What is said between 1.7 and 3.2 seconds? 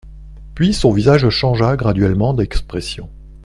graduellement d'expression.